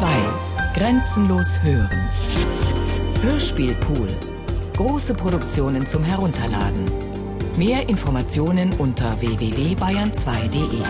2. 0.00 0.06
Grenzenlos 0.72 1.60
hören. 1.62 2.08
Hörspielpool. 3.20 4.08
Große 4.74 5.12
Produktionen 5.12 5.86
zum 5.86 6.02
Herunterladen. 6.04 6.86
Mehr 7.58 7.86
Informationen 7.86 8.72
unter 8.78 9.20
www.bayern2.de. 9.20 10.82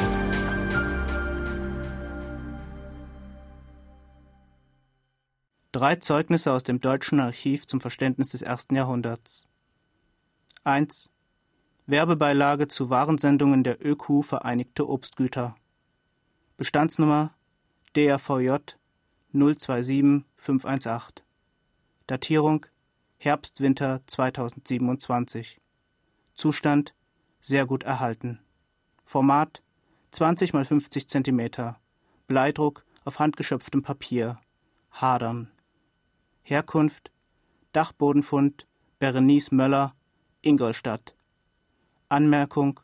Drei 5.73 5.97
Zeugnisse 5.97 6.53
aus 6.53 6.63
dem 6.63 6.81
deutschen 6.81 7.19
Archiv 7.19 7.67
zum 7.67 7.81
Verständnis 7.81 8.29
des 8.29 8.43
ersten 8.43 8.77
Jahrhunderts. 8.77 9.49
1. 10.63 11.11
Werbebeilage 11.87 12.69
zu 12.69 12.91
Warensendungen 12.91 13.65
der 13.65 13.85
ÖQ 13.85 14.25
Vereinigte 14.25 14.89
Obstgüter. 14.89 15.57
Bestandsnummer 16.57 17.35
DRVJ 19.33 19.33
027518. 19.33 21.25
Datierung 22.07 22.67
Herbst-Winter 23.19 24.01
2027. 24.07 25.61
Zustand 26.35 26.95
sehr 27.41 27.67
gut 27.67 27.83
erhalten. 27.85 28.41
Format 29.05 29.63
20 30.13 30.55
x 30.55 30.69
50 30.69 31.09
cm. 31.09 31.75
Bleidruck 32.27 32.85
auf 33.05 33.19
handgeschöpftem 33.19 33.83
Papier. 33.83 34.41
Hadern. 34.91 35.51
Herkunft 36.43 37.13
Dachbodenfund 37.73 38.67
Berenice 38.99 39.53
Möller, 39.53 39.95
Ingolstadt. 40.43 41.15
Anmerkung 42.09 42.81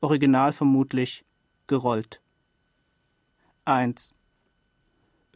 Original 0.00 0.52
vermutlich 0.52 1.24
gerollt. 1.66 2.20
1. 3.64 4.14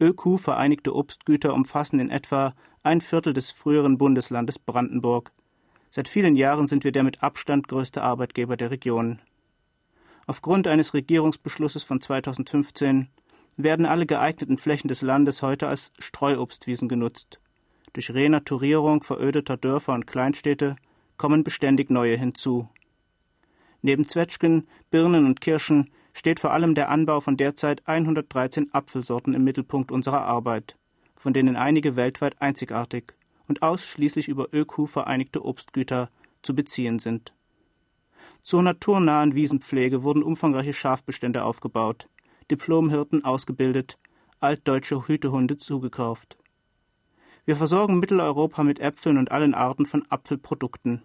ÖQ 0.01 0.39
Vereinigte 0.39 0.95
Obstgüter 0.95 1.53
umfassen 1.53 1.99
in 1.99 2.09
etwa 2.09 2.55
ein 2.83 3.01
Viertel 3.01 3.33
des 3.33 3.51
früheren 3.51 3.97
Bundeslandes 3.97 4.57
Brandenburg. 4.57 5.31
Seit 5.91 6.07
vielen 6.07 6.35
Jahren 6.35 6.65
sind 6.67 6.83
wir 6.83 6.91
der 6.91 7.03
mit 7.03 7.21
Abstand 7.21 7.67
größte 7.67 8.01
Arbeitgeber 8.01 8.57
der 8.57 8.71
Region. 8.71 9.19
Aufgrund 10.25 10.67
eines 10.67 10.93
Regierungsbeschlusses 10.93 11.83
von 11.83 12.01
2015 12.01 13.09
werden 13.57 13.85
alle 13.85 14.05
geeigneten 14.05 14.57
Flächen 14.57 14.87
des 14.87 15.01
Landes 15.01 15.41
heute 15.41 15.67
als 15.67 15.91
Streuobstwiesen 15.99 16.89
genutzt. 16.89 17.39
Durch 17.93 18.13
Renaturierung 18.13 19.03
verödeter 19.03 19.57
Dörfer 19.57 19.93
und 19.93 20.07
Kleinstädte 20.07 20.77
kommen 21.17 21.43
beständig 21.43 21.91
neue 21.91 22.15
hinzu. 22.15 22.69
Neben 23.81 24.07
Zwetschgen, 24.07 24.67
Birnen 24.89 25.25
und 25.25 25.41
Kirschen 25.41 25.91
steht 26.13 26.39
vor 26.39 26.51
allem 26.51 26.75
der 26.75 26.89
Anbau 26.89 27.19
von 27.19 27.37
derzeit 27.37 27.87
113 27.87 28.73
Apfelsorten 28.73 29.33
im 29.33 29.43
Mittelpunkt 29.43 29.91
unserer 29.91 30.21
Arbeit, 30.21 30.77
von 31.15 31.33
denen 31.33 31.55
einige 31.55 31.95
weltweit 31.95 32.41
einzigartig 32.41 33.13
und 33.47 33.61
ausschließlich 33.61 34.27
über 34.27 34.53
ÖQ 34.53 34.87
vereinigte 34.87 35.43
Obstgüter 35.43 36.09
zu 36.41 36.55
beziehen 36.55 36.99
sind. 36.99 37.33
Zur 38.43 38.63
naturnahen 38.63 39.35
Wiesenpflege 39.35 40.03
wurden 40.03 40.23
umfangreiche 40.23 40.73
Schafbestände 40.73 41.43
aufgebaut, 41.43 42.09
Diplomhirten 42.49 43.23
ausgebildet, 43.23 43.99
altdeutsche 44.39 45.07
Hütehunde 45.07 45.57
zugekauft. 45.57 46.37
Wir 47.45 47.55
versorgen 47.55 47.99
Mitteleuropa 47.99 48.63
mit 48.63 48.79
Äpfeln 48.79 49.17
und 49.17 49.31
allen 49.31 49.53
Arten 49.53 49.85
von 49.85 50.03
Apfelprodukten. 50.09 51.01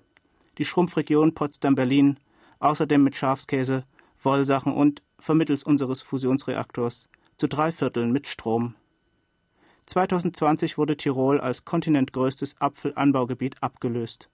Die 0.59 0.65
Schrumpfregion 0.65 1.35
Potsdam-Berlin 1.35 2.19
außerdem 2.59 3.03
mit 3.03 3.17
Schafskäse, 3.17 3.85
Wollsachen 4.21 4.73
und, 4.73 5.03
vermittels 5.19 5.63
unseres 5.63 6.03
Fusionsreaktors, 6.03 7.09
zu 7.37 7.49
drei 7.49 7.73
Vierteln 7.73 8.13
mit 8.13 8.27
Strom. 8.27 8.75
2020 9.87 10.79
wurde 10.79 10.97
Tirol 10.97 11.41
als 11.41 11.65
kontinentgrößtes 11.65 12.61
Apfelanbaugebiet 12.61 13.63
abgelöst. 13.63 14.29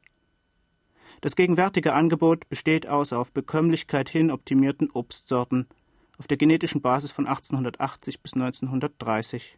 Das 1.21 1.37
gegenwärtige 1.37 1.93
Angebot 1.93 2.49
besteht 2.49 2.89
aus 2.89 3.13
auf 3.13 3.33
Bekömmlichkeit 3.33 4.09
hin 4.09 4.31
optimierten 4.31 4.91
Obstsorten 4.91 5.69
auf 6.19 6.27
der 6.27 6.37
genetischen 6.37 6.81
Basis 6.81 7.13
von 7.13 7.27
1880 7.27 8.23
bis 8.23 8.35
1930. 8.35 9.57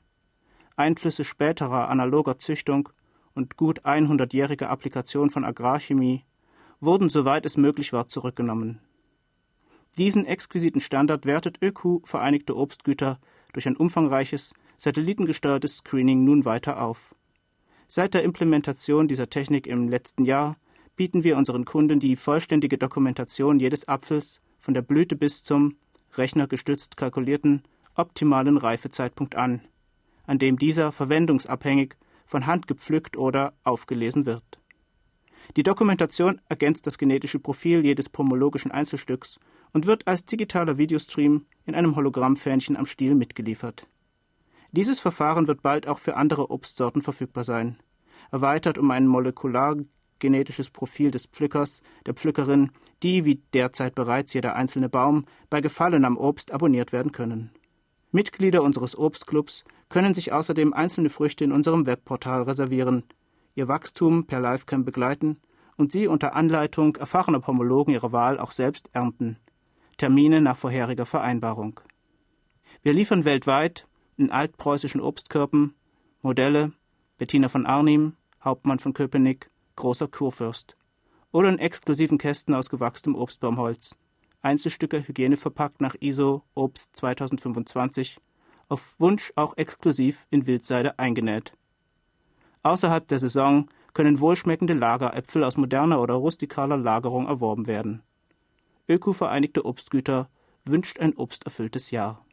Einflüsse 0.76 1.24
späterer 1.24 1.88
analoger 1.88 2.38
Züchtung 2.38 2.88
und 3.34 3.56
gut 3.56 3.84
100-jähriger 3.84 4.66
Applikation 4.66 5.30
von 5.30 5.44
Agrarchemie 5.44 6.24
wurden, 6.80 7.08
soweit 7.08 7.46
es 7.46 7.56
möglich 7.56 7.92
war, 7.92 8.08
zurückgenommen. 8.08 8.80
Diesen 9.98 10.26
exquisiten 10.26 10.80
Standard 10.80 11.24
wertet 11.24 11.62
ÖQ 11.62 12.06
Vereinigte 12.06 12.56
Obstgüter 12.56 13.20
durch 13.52 13.68
ein 13.68 13.76
umfangreiches, 13.76 14.54
satellitengesteuertes 14.76 15.78
Screening 15.78 16.24
nun 16.24 16.44
weiter 16.44 16.82
auf. 16.82 17.14
Seit 17.86 18.14
der 18.14 18.24
Implementation 18.24 19.06
dieser 19.06 19.30
Technik 19.30 19.66
im 19.66 19.88
letzten 19.88 20.24
Jahr 20.24 20.56
bieten 20.96 21.22
wir 21.22 21.36
unseren 21.36 21.64
Kunden 21.64 22.00
die 22.00 22.16
vollständige 22.16 22.78
Dokumentation 22.78 23.60
jedes 23.60 23.86
Apfels 23.86 24.40
von 24.58 24.74
der 24.74 24.82
Blüte 24.82 25.16
bis 25.16 25.42
zum, 25.44 25.76
rechnergestützt 26.16 26.96
kalkulierten, 26.96 27.62
optimalen 27.94 28.56
Reifezeitpunkt 28.56 29.36
an, 29.36 29.60
an 30.26 30.38
dem 30.38 30.58
dieser 30.58 30.90
verwendungsabhängig 30.90 31.94
von 32.26 32.46
Hand 32.46 32.66
gepflückt 32.66 33.16
oder 33.16 33.54
aufgelesen 33.62 34.26
wird. 34.26 34.42
Die 35.56 35.62
Dokumentation 35.62 36.40
ergänzt 36.48 36.86
das 36.86 36.98
genetische 36.98 37.38
Profil 37.38 37.84
jedes 37.84 38.08
pomologischen 38.08 38.70
Einzelstücks 38.70 39.38
und 39.74 39.86
wird 39.86 40.06
als 40.06 40.24
digitaler 40.24 40.78
Videostream 40.78 41.44
in 41.66 41.74
einem 41.74 41.96
Hologrammfähnchen 41.96 42.76
am 42.76 42.86
Stiel 42.86 43.14
mitgeliefert. 43.14 43.86
Dieses 44.72 45.00
Verfahren 45.00 45.46
wird 45.46 45.62
bald 45.62 45.86
auch 45.86 45.98
für 45.98 46.16
andere 46.16 46.50
Obstsorten 46.50 47.02
verfügbar 47.02 47.44
sein, 47.44 47.76
erweitert 48.30 48.78
um 48.78 48.90
ein 48.90 49.06
molekulargenetisches 49.06 50.70
Profil 50.70 51.10
des 51.10 51.26
Pflückers, 51.26 51.82
der 52.06 52.14
Pflückerin, 52.14 52.70
die, 53.02 53.24
wie 53.24 53.42
derzeit 53.52 53.94
bereits 53.94 54.32
jeder 54.32 54.56
einzelne 54.56 54.88
Baum, 54.88 55.26
bei 55.50 55.60
Gefallen 55.60 56.04
am 56.04 56.16
Obst 56.16 56.52
abonniert 56.52 56.92
werden 56.92 57.12
können. 57.12 57.50
Mitglieder 58.12 58.62
unseres 58.62 58.96
Obstclubs 58.96 59.64
können 59.88 60.14
sich 60.14 60.32
außerdem 60.32 60.72
einzelne 60.72 61.10
Früchte 61.10 61.44
in 61.44 61.52
unserem 61.52 61.84
Webportal 61.84 62.42
reservieren, 62.42 63.02
ihr 63.56 63.66
Wachstum 63.66 64.26
per 64.26 64.40
Livecam 64.40 64.84
begleiten 64.84 65.40
und 65.76 65.90
sie 65.90 66.06
unter 66.06 66.36
Anleitung 66.36 66.94
erfahrener 66.96 67.40
Pomologen 67.40 67.92
ihrer 67.92 68.12
Wahl 68.12 68.38
auch 68.38 68.52
selbst 68.52 68.90
ernten. 68.92 69.38
Termine 69.96 70.40
nach 70.40 70.56
vorheriger 70.56 71.06
Vereinbarung. 71.06 71.80
Wir 72.82 72.92
liefern 72.92 73.24
weltweit 73.24 73.86
in 74.16 74.30
altpreußischen 74.30 75.00
Obstkörpen 75.00 75.74
Modelle 76.22 76.72
Bettina 77.18 77.48
von 77.48 77.66
Arnim, 77.66 78.14
Hauptmann 78.42 78.78
von 78.78 78.92
Köpenick, 78.92 79.50
großer 79.76 80.08
Kurfürst 80.08 80.76
oder 81.32 81.48
in 81.48 81.58
exklusiven 81.58 82.18
Kästen 82.18 82.54
aus 82.54 82.70
gewachsenem 82.70 83.16
Obstbaumholz. 83.16 83.96
Einzelstücke 84.42 85.06
hygieneverpackt 85.06 85.80
nach 85.80 85.94
ISO 86.00 86.42
Obst 86.54 86.94
2025, 86.96 88.18
auf 88.68 88.94
Wunsch 88.98 89.32
auch 89.36 89.56
exklusiv 89.56 90.26
in 90.30 90.46
Wildseide 90.46 90.98
eingenäht. 90.98 91.56
Außerhalb 92.62 93.06
der 93.08 93.18
Saison 93.18 93.68
können 93.94 94.20
wohlschmeckende 94.20 94.74
Lageräpfel 94.74 95.44
aus 95.44 95.56
moderner 95.56 96.00
oder 96.00 96.14
rustikaler 96.14 96.76
Lagerung 96.76 97.26
erworben 97.26 97.66
werden. 97.66 98.02
Öko 98.88 99.12
Vereinigte 99.12 99.64
Obstgüter 99.64 100.28
wünscht 100.64 101.00
ein 101.00 101.14
obsterfülltes 101.14 101.90
Jahr. 101.90 102.24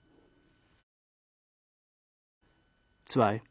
2. 3.05 3.41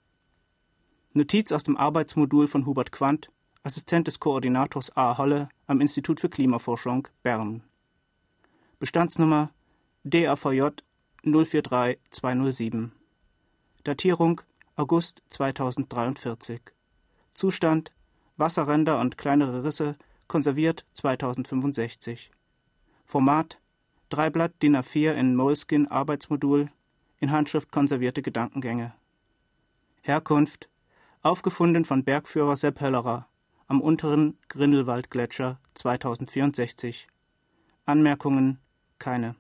Notiz 1.13 1.53
aus 1.53 1.63
dem 1.63 1.77
Arbeitsmodul 1.77 2.47
von 2.47 2.67
Hubert 2.67 2.93
Quandt, 2.93 3.31
Assistent 3.63 4.07
des 4.07 4.21
Koordinators 4.21 4.97
A. 4.97 5.19
Holle 5.19 5.49
am 5.67 5.81
Institut 5.81 6.21
für 6.21 6.29
Klimaforschung, 6.29 7.09
Bern. 7.23 7.63
Bestandsnummer 8.79 9.51
DAVJ 10.05 10.83
043207. 11.23 12.93
Datierung 13.85 14.41
August 14.77 15.23
2043. 15.29 16.61
Zustand 17.35 17.93
Wasserränder 18.41 18.99
und 18.99 19.19
kleinere 19.19 19.65
Risse, 19.65 19.97
konserviert 20.27 20.87
2065. 20.95 22.31
Format 23.11 23.59
Dreiblatt 24.09 24.63
DIN 24.63 24.77
A4 24.77 25.15
in 25.15 25.35
Moleskin 25.35 25.89
Arbeitsmodul, 25.89 26.69
in 27.19 27.33
Handschrift 27.33 27.73
konservierte 27.73 28.23
Gedankengänge. 28.23 28.95
Herkunft 30.03 30.71
aufgefunden 31.21 31.85
von 31.85 32.05
Bergführer 32.05 32.57
Sepp 32.57 32.81
Höllerer 32.81 33.27
am 33.67 33.81
unteren 33.81 34.39
Grindelwaldgletscher 34.49 35.59
2064. 35.75 37.09
Anmerkungen 37.85 38.61
keine. 39.01 39.35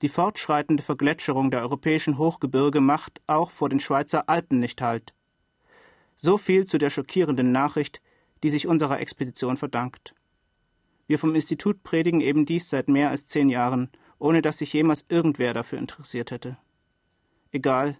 Die 0.00 0.08
fortschreitende 0.08 0.84
Vergletscherung 0.84 1.50
der 1.50 1.62
europäischen 1.62 2.18
Hochgebirge 2.18 2.80
macht 2.80 3.20
auch 3.26 3.50
vor 3.50 3.68
den 3.68 3.80
Schweizer 3.80 4.28
Alpen 4.28 4.60
nicht 4.60 4.80
Halt. 4.80 5.12
So 6.14 6.38
viel 6.38 6.66
zu 6.66 6.78
der 6.78 6.90
schockierenden 6.90 7.50
Nachricht, 7.50 8.00
die 8.44 8.50
sich 8.50 8.68
unserer 8.68 9.00
Expedition 9.00 9.56
verdankt. 9.56 10.15
Wir 11.06 11.18
vom 11.18 11.34
Institut 11.34 11.82
predigen 11.82 12.20
eben 12.20 12.46
dies 12.46 12.68
seit 12.68 12.88
mehr 12.88 13.10
als 13.10 13.26
zehn 13.26 13.48
Jahren, 13.48 13.90
ohne 14.18 14.42
dass 14.42 14.58
sich 14.58 14.72
jemals 14.72 15.04
irgendwer 15.08 15.54
dafür 15.54 15.78
interessiert 15.78 16.30
hätte. 16.30 16.56
Egal, 17.52 17.96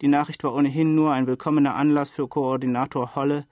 Die 0.00 0.08
Nachricht 0.08 0.44
war 0.44 0.54
ohnehin 0.54 0.94
nur 0.94 1.12
ein 1.12 1.26
willkommener 1.26 1.74
Anlass 1.74 2.08
für 2.08 2.26
Koordinator 2.26 3.14
Holle, 3.14 3.46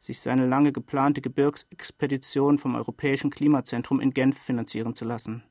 sich 0.00 0.20
seine 0.20 0.46
lange 0.46 0.72
geplante 0.72 1.20
Gebirgsexpedition 1.20 2.58
vom 2.58 2.74
Europäischen 2.74 3.30
Klimazentrum 3.30 4.00
in 4.00 4.12
Genf 4.12 4.38
finanzieren 4.38 4.94
zu 4.96 5.04
lassen. 5.04 5.44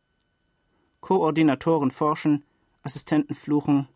Koordinatoren 0.99 1.91
forschen, 1.91 2.43
Assistenten 2.81 3.33
fluchen, 3.33 3.87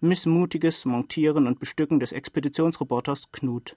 missmutiges 0.00 0.84
Montieren 0.84 1.46
und 1.46 1.60
Bestücken 1.60 2.00
des 2.00 2.12
Expeditionsroboters 2.12 3.30
Knut. 3.32 3.76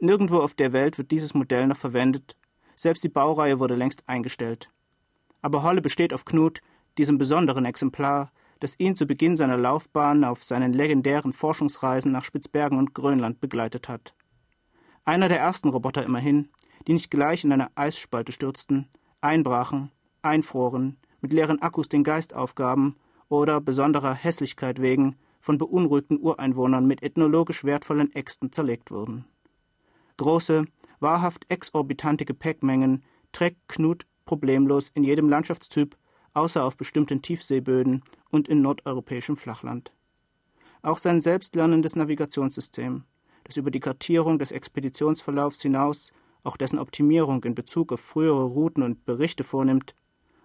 Nirgendwo 0.00 0.40
auf 0.40 0.54
der 0.54 0.72
Welt 0.72 0.98
wird 0.98 1.10
dieses 1.10 1.34
Modell 1.34 1.66
noch 1.66 1.76
verwendet, 1.76 2.36
selbst 2.80 3.04
die 3.04 3.08
Baureihe 3.08 3.58
wurde 3.58 3.74
längst 3.74 4.08
eingestellt. 4.08 4.70
Aber 5.42 5.62
Holle 5.62 5.82
besteht 5.82 6.14
auf 6.14 6.24
Knut, 6.24 6.60
diesem 6.96 7.18
besonderen 7.18 7.66
Exemplar, 7.66 8.32
das 8.58 8.78
ihn 8.78 8.96
zu 8.96 9.06
Beginn 9.06 9.36
seiner 9.36 9.56
Laufbahn 9.58 10.24
auf 10.24 10.44
seinen 10.44 10.72
legendären 10.72 11.32
Forschungsreisen 11.32 12.10
nach 12.10 12.24
Spitzbergen 12.24 12.78
und 12.78 12.94
Grönland 12.94 13.40
begleitet 13.40 13.88
hat. 13.88 14.14
Einer 15.04 15.28
der 15.28 15.38
ersten 15.38 15.68
Roboter 15.68 16.04
immerhin, 16.04 16.48
die 16.86 16.94
nicht 16.94 17.10
gleich 17.10 17.44
in 17.44 17.52
eine 17.52 17.68
Eisspalte 17.76 18.32
stürzten, 18.32 18.88
einbrachen, 19.20 19.90
einfroren, 20.22 20.96
mit 21.20 21.32
leeren 21.32 21.60
Akkus 21.60 21.88
den 21.88 22.04
Geist 22.04 22.34
aufgaben 22.34 22.96
oder 23.28 23.60
besonderer 23.60 24.14
Hässlichkeit 24.14 24.80
wegen 24.80 25.16
von 25.40 25.58
beunruhigten 25.58 26.18
Ureinwohnern 26.18 26.86
mit 26.86 27.02
ethnologisch 27.02 27.64
wertvollen 27.64 28.14
Äxten 28.14 28.52
zerlegt 28.52 28.90
wurden. 28.90 29.26
Große, 30.16 30.64
wahrhaft 31.00 31.50
exorbitante 31.50 32.24
Gepäckmengen 32.24 33.02
trägt 33.32 33.68
Knut 33.68 34.06
problemlos 34.24 34.90
in 34.90 35.02
jedem 35.02 35.28
Landschaftstyp, 35.28 35.96
außer 36.34 36.64
auf 36.64 36.76
bestimmten 36.76 37.22
Tiefseeböden 37.22 38.02
und 38.30 38.48
in 38.48 38.62
nordeuropäischem 38.62 39.36
Flachland. 39.36 39.92
Auch 40.82 40.98
sein 40.98 41.20
selbstlernendes 41.20 41.96
Navigationssystem, 41.96 43.04
das 43.44 43.56
über 43.56 43.70
die 43.70 43.80
Kartierung 43.80 44.38
des 44.38 44.52
Expeditionsverlaufs 44.52 45.62
hinaus 45.62 46.12
auch 46.42 46.56
dessen 46.56 46.78
Optimierung 46.78 47.44
in 47.44 47.54
Bezug 47.54 47.92
auf 47.92 48.00
frühere 48.00 48.44
Routen 48.44 48.82
und 48.82 49.04
Berichte 49.04 49.44
vornimmt, 49.44 49.94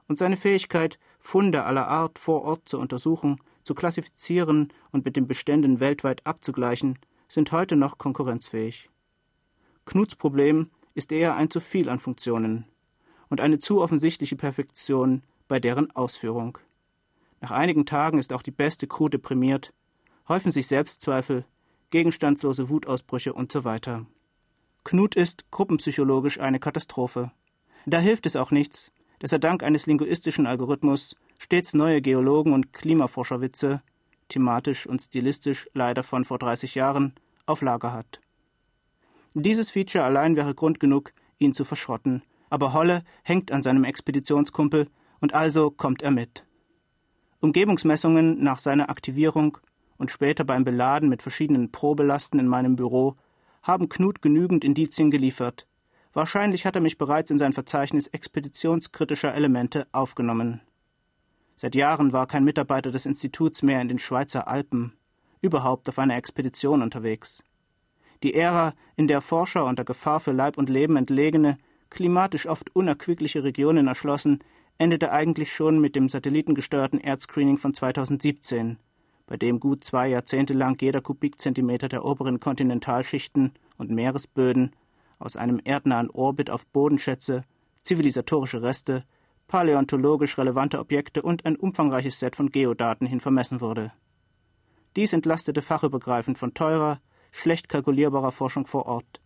und 0.08 0.20
seine 0.20 0.38
Fähigkeit, 0.38 1.00
Funde 1.20 1.64
aller 1.64 1.88
Art 1.88 2.20
vor 2.20 2.44
Ort 2.44 2.70
zu 2.70 2.80
untersuchen, 2.80 3.42
zu 3.64 3.74
klassifizieren 3.74 4.72
und 4.92 5.04
mit 5.04 5.16
den 5.16 5.28
Beständen 5.28 5.80
weltweit 5.80 6.26
abzugleichen, 6.28 7.00
sind 7.28 7.52
heute 7.52 7.76
noch 7.76 7.98
konkurrenzfähig. 7.98 8.90
Knuts 9.86 10.16
Problem 10.16 10.72
ist 10.94 11.12
eher 11.12 11.36
ein 11.36 11.50
zu 11.50 11.60
viel 11.60 11.90
an 11.90 12.00
Funktionen 12.00 12.66
und 13.30 13.42
eine 13.42 13.60
zu 13.60 13.82
offensichtliche 13.82 14.36
Perfektion 14.36 15.22
bei 15.48 15.60
deren 15.60 15.92
Ausführung. 15.92 16.58
Nach 17.42 17.52
einigen 17.52 17.86
Tagen 17.86 18.18
ist 18.18 18.34
auch 18.34 18.42
die 18.42 18.52
beste 18.52 18.88
Crew 18.88 19.10
deprimiert, 19.10 19.74
häufen 20.28 20.52
sich 20.52 20.68
Selbstzweifel, 20.68 21.46
gegenstandslose 21.92 22.70
Wutausbrüche 22.70 23.34
und 23.34 23.52
so 23.52 23.64
weiter. 23.64 24.06
Knut 24.84 25.16
ist 25.16 25.52
gruppenpsychologisch 25.52 26.40
eine 26.40 26.60
Katastrophe. 26.60 27.32
Da 27.86 28.00
hilft 28.00 28.26
es 28.26 28.36
auch 28.36 28.52
nichts, 28.52 28.92
dass 29.20 29.32
er 29.32 29.40
dank 29.40 29.64
eines 29.64 29.86
linguistischen 29.86 30.48
Algorithmus 30.48 31.16
stets 31.40 31.74
neue 31.74 32.02
Geologen 32.02 32.54
und 32.54 32.74
Klimaforscherwitze, 32.74 33.82
thematisch 34.30 34.88
und 34.88 35.02
stilistisch 35.02 35.70
leider 35.74 36.04
von 36.04 36.26
vor 36.26 36.40
30 36.40 36.76
Jahren, 36.76 37.14
auf 37.46 37.62
Lager 37.62 37.94
hat. 37.94 38.22
Dieses 39.36 39.70
Feature 39.70 40.04
allein 40.04 40.36
wäre 40.36 40.56
Grund 40.56 40.80
genug, 40.80 41.14
ihn 41.38 41.54
zu 41.54 41.64
verschrotten, 41.64 42.24
aber 42.50 42.74
Holle 42.74 43.04
hängt 43.24 43.52
an 43.52 43.62
seinem 43.62 43.84
Expeditionskumpel 43.84 44.88
und 45.20 45.34
also 45.34 45.70
kommt 45.70 46.02
er 46.02 46.12
mit. 46.12 46.46
Umgebungsmessungen 47.42 48.42
nach 48.42 48.58
seiner 48.58 48.90
Aktivierung 48.90 49.58
und 49.98 50.10
später 50.10 50.44
beim 50.44 50.64
Beladen 50.64 51.10
mit 51.10 51.22
verschiedenen 51.22 51.72
Probelasten 51.72 52.40
in 52.40 52.48
meinem 52.48 52.76
Büro 52.76 53.16
haben 53.62 53.90
Knut 53.90 54.22
genügend 54.24 54.64
Indizien 54.64 55.12
geliefert, 55.12 55.68
Wahrscheinlich 56.16 56.66
hat 56.66 56.78
er 56.78 56.82
mich 56.82 56.98
bereits 56.98 57.30
in 57.30 57.38
sein 57.38 57.52
Verzeichnis 57.52 58.08
expeditionskritischer 58.08 59.34
Elemente 59.34 59.86
aufgenommen. 59.92 60.62
Seit 61.58 61.76
Jahren 61.76 62.14
war 62.14 62.26
kein 62.26 62.46
Mitarbeiter 62.46 62.90
des 62.90 63.06
Instituts 63.06 63.64
mehr 63.64 63.82
in 63.82 63.90
den 63.90 64.00
Schweizer 64.00 64.48
Alpen, 64.48 64.94
überhaupt 65.42 65.90
auf 65.90 66.00
einer 66.00 66.16
Expedition 66.16 66.82
unterwegs. 66.82 67.44
Die 68.26 68.34
Ära, 68.34 68.74
in 68.96 69.08
der 69.08 69.22
Forscher 69.22 69.66
unter 69.66 69.86
Gefahr 69.86 70.20
für 70.20 70.32
Leib 70.32 70.58
und 70.58 70.68
Leben 70.68 70.98
entlegene, 70.98 71.60
klimatisch 71.92 72.48
oft 72.48 72.76
unerquickliche 72.76 73.44
Regionen 73.44 73.86
erschlossen, 73.86 74.40
endete 74.80 75.12
eigentlich 75.12 75.54
schon 75.54 75.80
mit 75.80 75.96
dem 75.96 76.10
satellitengesteuerten 76.10 77.00
Erdscreening 77.00 77.60
von 77.60 77.76
2017, 77.76 78.80
bei 79.28 79.38
dem 79.38 79.60
gut 79.60 79.84
zwei 79.84 80.08
Jahrzehnte 80.08 80.56
lang 80.56 80.76
jeder 80.82 81.02
Kubikzentimeter 81.02 81.88
der 81.88 82.04
oberen 82.04 82.40
Kontinentalschichten 82.40 83.54
und 83.78 83.92
Meeresböden 83.92 84.72
aus 85.20 85.36
einem 85.36 85.62
erdnahen 85.64 86.10
Orbit 86.10 86.50
auf 86.50 86.66
Bodenschätze, 86.66 87.44
zivilisatorische 87.84 88.64
Reste, 88.64 89.04
paläontologisch 89.48 90.40
relevante 90.40 90.80
Objekte 90.80 91.22
und 91.22 91.46
ein 91.46 91.58
umfangreiches 91.58 92.20
Set 92.20 92.36
von 92.36 92.50
Geodaten 92.50 93.06
hin 93.06 93.20
vermessen 93.20 93.62
wurde. 93.62 93.92
Dies 94.96 95.14
entlastete 95.14 95.62
fachübergreifend 95.62 96.40
von 96.40 96.56
teurer, 96.56 97.00
schlecht 97.36 97.70
kalkulierbarer 97.70 98.32
Forschung 98.32 98.66
vor 98.66 98.86
Ort. 98.86 99.22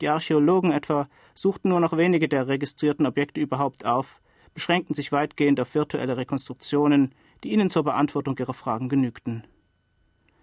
Die 0.00 0.08
Archäologen 0.08 0.72
etwa 0.72 1.08
suchten 1.34 1.68
nur 1.68 1.80
noch 1.80 1.96
wenige 1.96 2.28
der 2.28 2.48
registrierten 2.48 3.06
Objekte 3.06 3.40
überhaupt 3.40 3.84
auf, 3.84 4.20
beschränkten 4.54 4.94
sich 4.94 5.12
weitgehend 5.12 5.60
auf 5.60 5.74
virtuelle 5.74 6.16
Rekonstruktionen, 6.16 7.14
die 7.42 7.52
ihnen 7.52 7.70
zur 7.70 7.84
Beantwortung 7.84 8.36
ihrer 8.38 8.54
Fragen 8.54 8.88
genügten. 8.88 9.46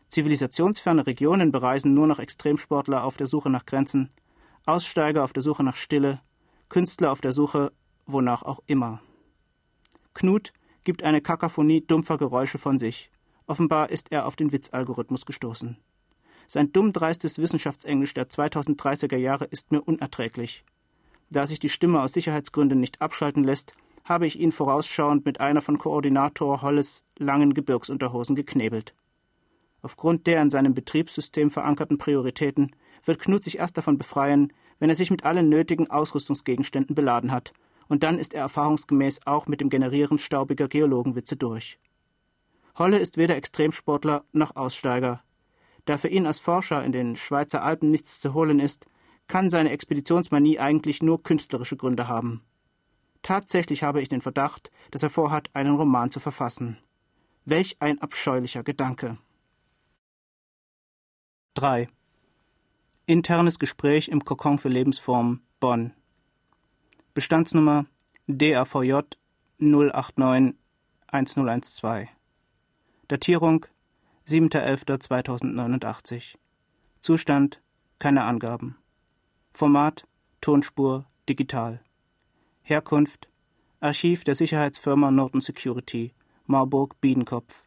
Zivilisationsferne 0.09 1.07
Regionen 1.07 1.51
bereisen 1.51 1.94
nur 1.94 2.06
noch 2.06 2.19
Extremsportler 2.19 3.04
auf 3.04 3.18
der 3.18 3.27
Suche 3.27 3.50
nach 3.50 3.65
Grenzen, 3.65 4.09
Aussteiger 4.65 5.24
auf 5.24 5.33
der 5.33 5.44
Suche 5.44 5.63
nach 5.63 5.77
Stille, 5.77 6.21
Künstler 6.69 7.12
auf 7.12 7.21
der 7.21 7.31
Suche, 7.31 7.71
wonach 8.06 8.44
auch 8.44 8.59
immer. 8.68 9.01
Knut 10.13 10.54
gibt 10.83 11.04
eine 11.04 11.21
Kakaphonie 11.21 11.81
dumpfer 11.81 12.18
Geräusche 12.18 12.57
von 12.57 12.77
sich. 12.77 13.09
Offenbar 13.47 13.89
ist 13.89 14.12
er 14.12 14.25
auf 14.27 14.36
den 14.36 14.51
Witzalgorithmus 14.51 15.25
gestoßen. 15.25 15.77
Sein 16.53 16.74
dummdreistes 16.74 17.39
Wissenschaftsenglisch 17.39 18.13
der 18.13 18.27
2030er 18.27 19.15
Jahre 19.15 19.45
ist 19.45 19.71
mir 19.71 19.80
unerträglich. 19.80 20.65
Da 21.30 21.48
sich 21.48 21.59
die 21.59 21.69
Stimme 21.69 22.01
aus 22.01 22.12
Sicherheitsgründen 22.12 22.77
nicht 22.77 23.01
abschalten 23.01 23.45
lässt, 23.45 23.74
habe 24.03 24.27
ich 24.27 24.38
ihn 24.38 24.51
vorausschauend 24.51 25.25
mit 25.25 25.39
einer 25.39 25.62
von 25.62 25.77
Koordinator 25.77 26.62
Holles 26.62 27.06
langen 27.18 27.53
Gebirgsunterhosen 27.53 28.36
geknebelt. 28.36 28.94
Aufgrund 29.81 30.28
der 30.28 30.42
in 30.42 30.49
seinem 30.49 30.73
Betriebssystem 30.73 31.52
verankerten 31.52 31.97
Prioritäten 31.97 32.76
wird 33.06 33.19
Knut 33.19 33.45
sich 33.45 33.59
erst 33.59 33.78
davon 33.78 33.97
befreien, 33.97 34.52
wenn 34.78 34.90
er 34.90 34.97
sich 34.97 35.09
mit 35.09 35.23
allen 35.23 35.47
nötigen 35.47 35.90
Ausrüstungsgegenständen 35.90 36.94
beladen 36.94 37.31
hat, 37.31 37.54
und 37.87 38.04
dann 38.04 38.19
ist 38.19 38.33
er 38.33 38.42
erfahrungsgemäß 38.42 39.21
auch 39.26 39.47
mit 39.47 39.61
dem 39.61 39.69
Generieren 39.69 40.18
staubiger 40.18 40.68
Geologenwitze 40.68 41.37
durch. 41.37 41.80
Holle 42.78 42.99
ist 42.99 43.16
weder 43.16 43.37
Extremsportler 43.37 44.26
noch 44.33 44.57
Aussteiger. 44.57 45.23
Da 45.85 45.97
für 45.97 46.07
ihn 46.07 46.26
als 46.26 46.40
Forscher 46.40 46.83
in 46.83 46.92
den 46.92 47.16
Schweizer 47.16 47.64
Alpen 47.64 47.90
nichts 47.90 48.19
zu 48.19 48.33
holen 48.33 48.59
ist, 48.59 48.85
kann 49.28 49.50
seine 49.50 49.71
Expeditionsmanie 49.71 50.59
eigentlich 50.59 51.02
nur 51.02 51.23
künstlerische 51.23 51.78
Gründe 51.78 52.07
haben. 52.07 52.44
Tatsächlich 53.21 53.83
habe 53.83 54.02
ich 54.02 54.09
den 54.09 54.21
Verdacht, 54.21 54.71
dass 54.92 55.04
er 55.04 55.09
vorhat, 55.09 55.50
einen 55.54 55.76
Roman 55.76 56.11
zu 56.11 56.19
verfassen. 56.19 56.78
Welch 57.45 57.78
ein 57.80 58.02
abscheulicher 58.02 58.64
Gedanke. 58.64 59.18
3. 61.56 61.88
Internes 63.06 63.59
Gespräch 63.59 64.07
im 64.07 64.23
Kokon 64.23 64.57
für 64.57 64.69
Lebensformen 64.69 65.42
Bonn. 65.59 65.94
Bestandsnummer 67.14 67.85
DAVJ 68.28 69.02
089 69.59 70.56
1012. 71.07 72.09
Datierung 73.07 73.66
7.11.2089. 74.31 76.38
Zustand 77.02 77.61
keine 78.00 78.23
Angaben. 78.23 78.78
Format 79.52 80.07
Tonspur 80.40 81.06
digital. 81.28 81.81
Herkunft 82.61 83.28
Archiv 83.81 84.23
der 84.23 84.35
Sicherheitsfirma 84.35 85.11
Norton 85.11 85.42
Security, 85.42 86.14
Marburg 86.45 87.02
Biedenkopf. 87.02 87.66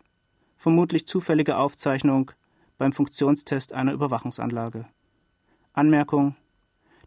Vermutlich 0.57 1.07
zufällige 1.07 1.59
Aufzeichnung 1.59 2.31
beim 2.79 2.95
Funktionstest 2.95 3.75
einer 3.75 3.93
Überwachungsanlage. 3.93 4.87
Anmerkung: 5.75 6.35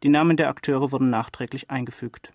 Die 0.04 0.10
Namen 0.10 0.38
der 0.38 0.50
Akteure 0.50 0.92
wurden 0.92 1.10
nachträglich 1.10 1.72
eingefügt. 1.72 2.32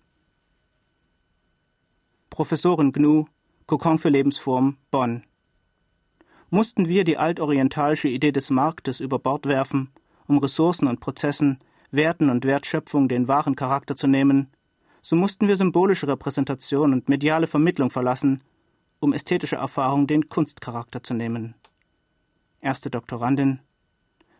Professorin 2.29 2.91
Gnu, 2.91 3.27
Kokon 3.65 3.97
für 3.97 4.09
Lebensform, 4.09 4.75
Bonn. 4.91 5.23
Mussten 6.53 6.87
wir 6.87 7.03
die 7.03 7.17
altorientalische 7.17 8.09
Idee 8.09 8.31
des 8.31 8.51
Marktes 8.51 8.99
über 8.99 9.17
Bord 9.17 9.47
werfen, 9.47 9.89
um 10.27 10.37
Ressourcen 10.37 10.87
und 10.87 10.99
Prozessen, 10.99 11.57
Werten 11.89 12.29
und 12.29 12.45
Wertschöpfung 12.45 13.07
den 13.07 13.27
wahren 13.27 13.55
Charakter 13.55 13.95
zu 13.95 14.05
nehmen, 14.05 14.51
so 15.01 15.15
mussten 15.15 15.47
wir 15.47 15.55
symbolische 15.55 16.07
Repräsentation 16.07 16.93
und 16.93 17.09
mediale 17.09 17.47
Vermittlung 17.47 17.89
verlassen, 17.89 18.43
um 18.99 19.13
ästhetische 19.13 19.55
Erfahrung 19.55 20.05
den 20.05 20.29
Kunstcharakter 20.29 21.01
zu 21.01 21.15
nehmen. 21.15 21.55
Erste 22.61 22.91
Doktorandin. 22.91 23.59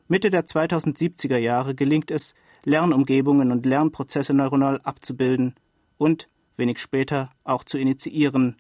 Mitte 0.08 0.29
der 0.29 0.46
2070er 0.46 1.39
Jahre 1.39 1.74
gelingt 1.74 2.12
es, 2.12 2.36
Lernumgebungen 2.63 3.51
und 3.51 3.65
Lernprozesse 3.65 4.36
neuronal 4.36 4.79
abzubilden 4.84 5.55
und, 5.98 6.29
wenig 6.58 6.77
später, 6.77 7.32
auch 7.43 7.63
zu 7.63 7.79
initiieren, 7.79 8.58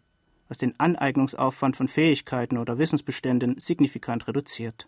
was 0.47 0.57
den 0.57 0.79
Aneignungsaufwand 0.79 1.75
von 1.75 1.87
Fähigkeiten 1.87 2.57
oder 2.57 2.77
Wissensbeständen 2.77 3.59
signifikant 3.59 4.27
reduziert. 4.27 4.87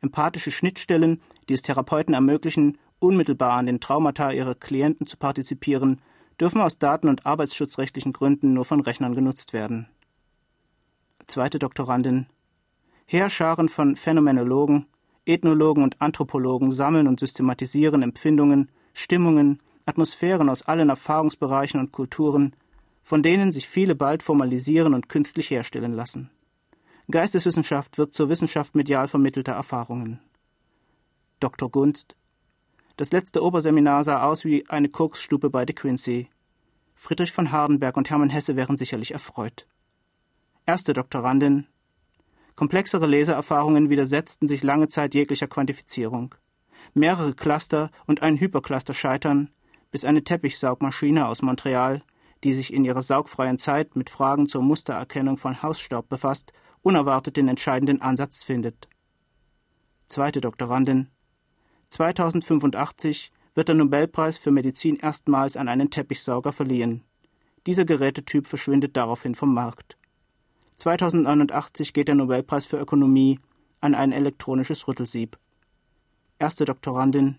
Empathische 0.00 0.50
Schnittstellen, 0.50 1.20
die 1.48 1.54
es 1.54 1.62
Therapeuten 1.62 2.14
ermöglichen, 2.14 2.78
unmittelbar 2.98 3.52
an 3.52 3.66
den 3.66 3.80
Traumata 3.80 4.30
ihrer 4.30 4.54
Klienten 4.54 5.06
zu 5.06 5.16
partizipieren, 5.16 6.00
dürfen 6.40 6.60
aus 6.60 6.78
daten- 6.78 7.08
und 7.08 7.26
arbeitsschutzrechtlichen 7.26 8.12
Gründen 8.12 8.52
nur 8.52 8.64
von 8.64 8.80
Rechnern 8.80 9.14
genutzt 9.14 9.52
werden. 9.52 9.88
Zweite 11.26 11.58
Doktorandin. 11.58 12.26
Heerscharen 13.06 13.68
von 13.68 13.96
Phänomenologen, 13.96 14.86
Ethnologen 15.24 15.84
und 15.84 16.00
Anthropologen 16.00 16.72
sammeln 16.72 17.06
und 17.06 17.20
systematisieren 17.20 18.02
Empfindungen, 18.02 18.70
Stimmungen, 18.92 19.58
Atmosphären 19.86 20.48
aus 20.48 20.62
allen 20.62 20.88
Erfahrungsbereichen 20.88 21.78
und 21.78 21.92
Kulturen, 21.92 22.56
von 23.02 23.22
denen 23.22 23.52
sich 23.52 23.68
viele 23.68 23.94
bald 23.94 24.22
formalisieren 24.22 24.94
und 24.94 25.08
künstlich 25.08 25.50
herstellen 25.50 25.92
lassen. 25.92 26.30
Geisteswissenschaft 27.10 27.98
wird 27.98 28.14
zur 28.14 28.28
Wissenschaft 28.28 28.74
medial 28.74 29.08
vermittelter 29.08 29.52
Erfahrungen. 29.52 30.20
Dr. 31.40 31.70
Gunst. 31.70 32.16
Das 32.96 33.12
letzte 33.12 33.42
Oberseminar 33.42 34.04
sah 34.04 34.22
aus 34.22 34.44
wie 34.44 34.68
eine 34.68 34.88
Koksstube 34.88 35.50
bei 35.50 35.64
De 35.64 35.74
Quincy. 35.74 36.28
Friedrich 36.94 37.32
von 37.32 37.50
Hardenberg 37.50 37.96
und 37.96 38.10
Hermann 38.10 38.30
Hesse 38.30 38.54
wären 38.54 38.76
sicherlich 38.76 39.12
erfreut. 39.12 39.66
Erste 40.66 40.92
Doktorandin. 40.92 41.66
Komplexere 42.54 43.06
Leseerfahrungen 43.06 43.90
widersetzten 43.90 44.46
sich 44.46 44.62
lange 44.62 44.86
Zeit 44.88 45.14
jeglicher 45.14 45.48
Quantifizierung. 45.48 46.34
Mehrere 46.94 47.34
Cluster 47.34 47.90
und 48.06 48.22
ein 48.22 48.38
Hypercluster 48.38 48.94
scheitern, 48.94 49.50
bis 49.90 50.04
eine 50.04 50.22
Teppichsaugmaschine 50.22 51.26
aus 51.26 51.42
Montreal, 51.42 52.02
die 52.44 52.52
sich 52.52 52.72
in 52.72 52.84
ihrer 52.84 53.02
saugfreien 53.02 53.58
Zeit 53.58 53.96
mit 53.96 54.10
Fragen 54.10 54.46
zur 54.46 54.62
Mustererkennung 54.62 55.36
von 55.36 55.62
Hausstaub 55.62 56.08
befasst, 56.08 56.52
unerwartet 56.82 57.36
den 57.36 57.48
entscheidenden 57.48 58.00
Ansatz 58.02 58.44
findet. 58.44 58.88
Zweite 60.08 60.40
Doktorandin. 60.40 61.08
2085 61.90 63.32
wird 63.54 63.68
der 63.68 63.74
Nobelpreis 63.74 64.38
für 64.38 64.50
Medizin 64.50 64.96
erstmals 64.96 65.56
an 65.56 65.68
einen 65.68 65.90
Teppichsauger 65.90 66.52
verliehen. 66.52 67.02
Dieser 67.66 67.84
Gerätetyp 67.84 68.46
verschwindet 68.46 68.96
daraufhin 68.96 69.34
vom 69.34 69.54
Markt. 69.54 69.96
2089 70.76 71.92
geht 71.92 72.08
der 72.08 72.14
Nobelpreis 72.14 72.66
für 72.66 72.78
Ökonomie 72.78 73.38
an 73.80 73.94
ein 73.94 74.12
elektronisches 74.12 74.88
Rüttelsieb. 74.88 75.38
Erste 76.38 76.64
Doktorandin. 76.64 77.38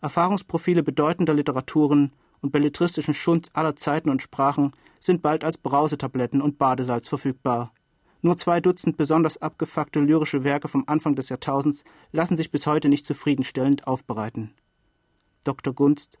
Erfahrungsprofile 0.00 0.82
bedeutender 0.82 1.34
Literaturen 1.34 2.12
und 2.46 2.52
belletristischen 2.52 3.12
Schunds 3.12 3.50
aller 3.54 3.74
Zeiten 3.74 4.08
und 4.08 4.22
Sprachen 4.22 4.70
sind 5.00 5.20
bald 5.20 5.42
als 5.42 5.58
Brausetabletten 5.58 6.40
und 6.40 6.58
Badesalz 6.58 7.08
verfügbar. 7.08 7.72
Nur 8.22 8.36
zwei 8.36 8.60
Dutzend 8.60 8.96
besonders 8.96 9.42
abgefuckte 9.42 9.98
lyrische 9.98 10.44
Werke 10.44 10.68
vom 10.68 10.84
Anfang 10.86 11.16
des 11.16 11.28
Jahrtausends 11.28 11.82
lassen 12.12 12.36
sich 12.36 12.52
bis 12.52 12.66
heute 12.68 12.88
nicht 12.88 13.04
zufriedenstellend 13.04 13.88
aufbereiten. 13.88 14.54
Dr. 15.44 15.74
Gunst. 15.74 16.18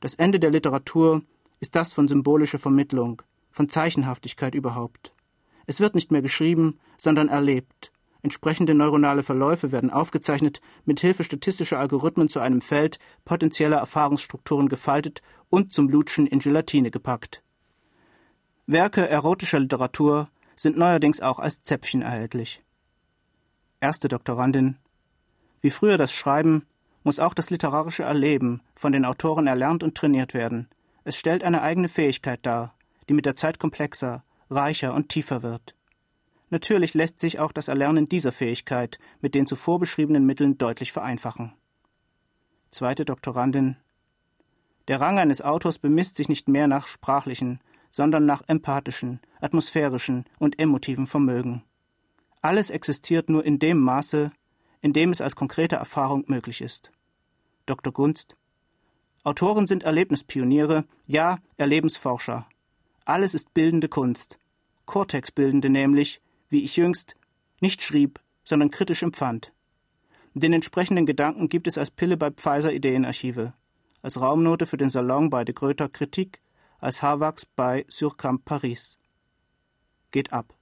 Das 0.00 0.14
Ende 0.14 0.38
der 0.38 0.50
Literatur 0.50 1.22
ist 1.60 1.76
das 1.76 1.94
von 1.94 2.08
symbolischer 2.08 2.58
Vermittlung, 2.58 3.22
von 3.50 3.70
Zeichenhaftigkeit 3.70 4.54
überhaupt. 4.54 5.14
Es 5.66 5.80
wird 5.80 5.94
nicht 5.94 6.12
mehr 6.12 6.22
geschrieben, 6.22 6.78
sondern 6.98 7.28
erlebt. 7.28 7.91
Entsprechende 8.22 8.74
neuronale 8.74 9.24
Verläufe 9.24 9.72
werden 9.72 9.90
aufgezeichnet, 9.90 10.60
mit 10.84 11.00
Hilfe 11.00 11.24
statistischer 11.24 11.80
Algorithmen 11.80 12.28
zu 12.28 12.38
einem 12.38 12.60
Feld 12.60 12.98
potenzieller 13.24 13.78
Erfahrungsstrukturen 13.78 14.68
gefaltet 14.68 15.22
und 15.50 15.72
zum 15.72 15.88
Lutschen 15.88 16.28
in 16.28 16.38
Gelatine 16.38 16.92
gepackt. 16.92 17.42
Werke 18.66 19.08
erotischer 19.08 19.58
Literatur 19.58 20.28
sind 20.54 20.78
neuerdings 20.78 21.20
auch 21.20 21.40
als 21.40 21.64
Zäpfchen 21.64 22.02
erhältlich. 22.02 22.62
Erste 23.80 24.06
Doktorandin. 24.06 24.76
Wie 25.60 25.70
früher 25.70 25.98
das 25.98 26.12
Schreiben, 26.12 26.64
muss 27.02 27.18
auch 27.18 27.34
das 27.34 27.50
literarische 27.50 28.04
Erleben 28.04 28.62
von 28.76 28.92
den 28.92 29.04
Autoren 29.04 29.48
erlernt 29.48 29.82
und 29.82 29.96
trainiert 29.96 30.34
werden. 30.34 30.68
Es 31.02 31.16
stellt 31.16 31.42
eine 31.42 31.62
eigene 31.62 31.88
Fähigkeit 31.88 32.46
dar, 32.46 32.76
die 33.08 33.14
mit 33.14 33.26
der 33.26 33.34
Zeit 33.34 33.58
komplexer, 33.58 34.22
reicher 34.48 34.94
und 34.94 35.08
tiefer 35.08 35.42
wird. 35.42 35.74
Natürlich 36.52 36.92
lässt 36.92 37.18
sich 37.18 37.38
auch 37.38 37.50
das 37.50 37.68
Erlernen 37.68 38.10
dieser 38.10 38.30
Fähigkeit 38.30 38.98
mit 39.22 39.34
den 39.34 39.46
zuvor 39.46 39.78
beschriebenen 39.78 40.26
Mitteln 40.26 40.58
deutlich 40.58 40.92
vereinfachen. 40.92 41.54
Zweite 42.70 43.06
Doktorandin. 43.06 43.78
Der 44.86 45.00
Rang 45.00 45.18
eines 45.18 45.40
Autors 45.40 45.78
bemisst 45.78 46.16
sich 46.16 46.28
nicht 46.28 46.48
mehr 46.48 46.66
nach 46.66 46.88
sprachlichen, 46.88 47.60
sondern 47.88 48.26
nach 48.26 48.42
empathischen, 48.48 49.20
atmosphärischen 49.40 50.26
und 50.38 50.58
emotiven 50.58 51.06
Vermögen. 51.06 51.62
Alles 52.42 52.68
existiert 52.68 53.30
nur 53.30 53.46
in 53.46 53.58
dem 53.58 53.78
Maße, 53.80 54.30
in 54.82 54.92
dem 54.92 55.08
es 55.08 55.22
als 55.22 55.34
konkrete 55.34 55.76
Erfahrung 55.76 56.24
möglich 56.26 56.60
ist. 56.60 56.92
Dr. 57.64 57.94
Gunst. 57.94 58.36
Autoren 59.24 59.66
sind 59.66 59.84
Erlebnispioniere, 59.84 60.84
ja, 61.06 61.38
Erlebensforscher. 61.56 62.46
Alles 63.06 63.32
ist 63.32 63.54
bildende 63.54 63.88
Kunst. 63.88 64.38
Kortexbildende 64.84 65.70
nämlich, 65.70 66.20
wie 66.52 66.62
ich 66.62 66.76
jüngst 66.76 67.16
nicht 67.60 67.82
schrieb, 67.82 68.20
sondern 68.44 68.70
kritisch 68.70 69.02
empfand. 69.02 69.52
Den 70.34 70.52
entsprechenden 70.52 71.06
Gedanken 71.06 71.48
gibt 71.48 71.66
es 71.66 71.78
als 71.78 71.90
Pille 71.90 72.16
bei 72.16 72.30
Pfizer 72.30 72.72
Ideenarchive, 72.72 73.52
als 74.02 74.20
Raumnote 74.20 74.66
für 74.66 74.76
den 74.76 74.90
Salon 74.90 75.30
bei 75.30 75.44
de 75.44 75.54
Gröter 75.54 75.88
Kritik, 75.88 76.40
als 76.78 77.02
Haarwachs 77.02 77.46
bei 77.46 77.84
Surkamp 77.88 78.44
Paris. 78.44 78.98
Geht 80.10 80.32
ab. 80.32 80.54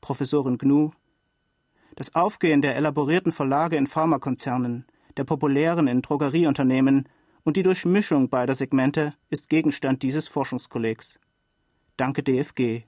Professorin 0.00 0.58
Gnu. 0.58 0.90
Das 1.96 2.14
Aufgehen 2.14 2.62
der 2.62 2.76
elaborierten 2.76 3.32
Verlage 3.32 3.76
in 3.76 3.86
Pharmakonzernen, 3.86 4.86
der 5.16 5.24
populären 5.24 5.88
in 5.88 6.02
Drogerieunternehmen 6.02 7.08
und 7.42 7.56
die 7.56 7.62
Durchmischung 7.62 8.28
beider 8.28 8.54
Segmente 8.54 9.14
ist 9.30 9.48
Gegenstand 9.48 10.02
dieses 10.02 10.28
Forschungskollegs. 10.28 11.18
Danke 11.96 12.22
DFG. 12.22 12.82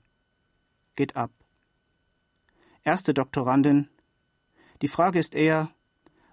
Geht 0.95 1.15
ab. 1.15 1.31
Erste 2.83 3.13
Doktorandin. 3.13 3.89
Die 4.81 4.87
Frage 4.87 5.19
ist 5.19 5.35
eher, 5.35 5.69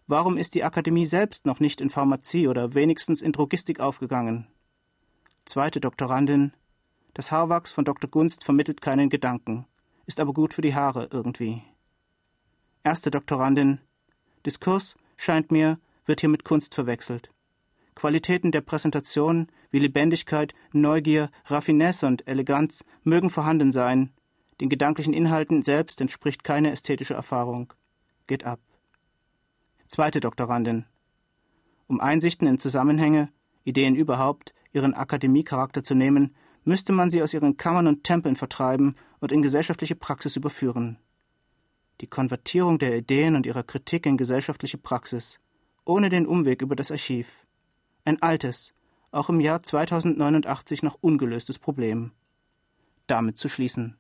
warum 0.07 0.37
ist 0.37 0.55
die 0.55 0.63
Akademie 0.63 1.05
selbst 1.05 1.45
noch 1.45 1.59
nicht 1.59 1.81
in 1.81 1.91
Pharmazie 1.91 2.47
oder 2.47 2.75
wenigstens 2.75 3.21
in 3.21 3.33
Drogistik 3.33 3.81
aufgegangen? 3.81 4.47
Zweite 5.45 5.81
Doktorandin. 5.81 6.53
Das 7.15 7.33
Haarwachs 7.33 7.73
von 7.73 7.85
Dr. 7.85 8.09
Gunst 8.09 8.45
vermittelt 8.45 8.81
keinen 8.81 9.09
Gedanken, 9.09 9.67
ist 10.07 10.21
aber 10.21 10.33
gut 10.33 10.55
für 10.55 10.63
die 10.63 10.75
Haare 10.75 11.09
irgendwie. 11.11 11.63
Erste 12.85 13.11
Doktorandin. 13.11 13.81
Diskurs, 14.45 14.97
scheint 15.17 15.51
mir, 15.51 15.81
wird 16.05 16.21
hier 16.21 16.29
mit 16.29 16.45
Kunst 16.45 16.77
verwechselt. 16.77 17.33
Qualitäten 17.97 18.53
der 18.53 18.61
Präsentation 18.61 19.49
wie 19.71 19.81
Lebendigkeit, 19.81 20.55
Neugier, 20.73 21.31
Raffinesse 21.47 22.07
und 22.07 22.29
Eleganz 22.29 22.85
mögen 23.03 23.31
vorhanden 23.31 23.73
sein. 23.73 24.13
Den 24.61 24.69
gedanklichen 24.69 25.13
Inhalten 25.13 25.63
selbst 25.63 26.01
entspricht 26.01 26.45
keine 26.45 26.71
ästhetische 26.71 27.15
Erfahrung. 27.15 27.73
Geht 28.27 28.45
ab. 28.45 28.61
Zweite 29.87 30.21
Doktorandin. 30.21 30.87
Um 31.87 32.01
Einsichten 32.01 32.49
in 32.49 32.59
Zusammenhänge, 32.59 33.29
Ideen 33.65 33.95
überhaupt, 33.95 34.55
ihren 34.73 34.95
Akademiecharakter 34.95 35.83
zu 35.83 35.95
nehmen, 35.95 36.35
müsste 36.65 36.93
man 36.93 37.11
sie 37.11 37.23
aus 37.23 37.35
ihren 37.35 37.57
Kammern 37.57 37.87
und 37.87 38.03
Tempeln 38.03 38.35
vertreiben 38.35 38.97
und 39.21 39.31
in 39.31 39.43
gesellschaftliche 39.43 39.95
Praxis 39.95 40.37
überführen. 40.37 40.99
Die 42.01 42.09
Konvertierung 42.09 42.79
der 42.79 42.97
Ideen 42.97 43.37
und 43.37 43.47
ihrer 43.47 43.63
Kritik 43.63 44.05
in 44.07 44.17
gesellschaftliche 44.17 44.79
Praxis, 44.79 45.41
ohne 45.85 46.09
den 46.09 46.27
Umweg 46.27 46.63
über 46.63 46.77
das 46.77 46.91
Archiv. 46.91 47.47
Ein 48.05 48.21
altes, 48.21 48.75
auch 49.13 49.29
im 49.29 49.41
Jahr 49.41 49.63
2089 49.63 50.83
noch 50.83 50.99
ungelöstes 51.01 51.59
Problem. 51.59 52.13
Damit 53.07 53.39
zu 53.39 53.49
schließen. 53.49 53.97